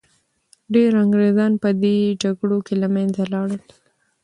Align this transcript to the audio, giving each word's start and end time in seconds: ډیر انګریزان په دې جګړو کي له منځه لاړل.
ډیر 0.73 0.91
انګریزان 1.03 1.51
په 1.63 1.69
دې 1.83 1.97
جګړو 2.23 2.57
کي 2.67 2.75
له 2.81 2.87
منځه 2.95 3.23
لاړل. 3.33 3.61